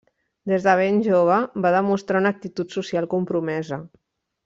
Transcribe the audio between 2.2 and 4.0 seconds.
una actitud social compromesa.